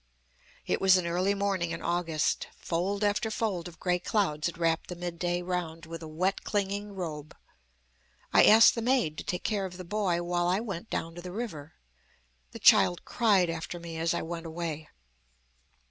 "It 0.65 0.81
was 0.81 0.97
an 0.97 1.05
early 1.05 1.35
morning 1.35 1.69
in 1.69 1.83
August. 1.83 2.47
Fold 2.57 3.03
after 3.03 3.29
fold 3.29 3.67
of 3.67 3.79
grey 3.79 3.99
clouds 3.99 4.47
had 4.47 4.57
wrapped 4.57 4.87
the 4.89 4.95
mid 4.95 5.19
day 5.19 5.43
round 5.43 5.85
with 5.85 6.01
a 6.01 6.07
wet 6.07 6.43
clinging 6.43 6.95
robe. 6.95 7.37
I 8.33 8.45
asked 8.45 8.73
the 8.73 8.81
maid 8.81 9.15
to 9.19 9.23
take 9.23 9.43
care 9.43 9.67
of 9.67 9.77
the 9.77 9.83
boy, 9.83 10.23
while 10.23 10.47
I 10.47 10.59
went 10.59 10.89
down 10.89 11.13
to 11.13 11.21
the 11.21 11.31
river. 11.31 11.73
The 12.49 12.57
child 12.57 13.05
cried 13.05 13.51
after 13.51 13.79
me 13.79 13.99
as 13.99 14.15
I 14.15 14.23
went 14.23 14.47
away. 14.47 14.89